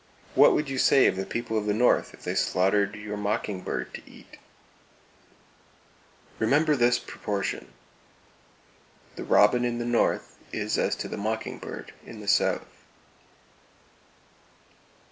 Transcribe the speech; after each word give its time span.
What 0.33 0.55
would 0.55 0.67
you 0.67 0.79
say 0.79 1.05
of 1.05 1.15
the 1.15 1.27
people 1.27 1.59
of 1.59 1.67
the 1.67 1.75
North 1.75 2.15
if 2.15 2.23
they 2.23 2.33
slaughtered 2.33 2.95
your 2.95 3.17
mockingbird 3.17 3.93
to 3.93 4.01
eat! 4.09 4.37
Remember 6.39 6.75
this 6.75 6.97
proportion: 6.97 7.67
The 9.15 9.23
Robin: 9.23 9.61
The 9.77 9.85
North:: 9.85 10.37
The 10.51 11.15
Mockingbird: 11.19 11.93
The 12.03 12.27
South. 12.27 12.65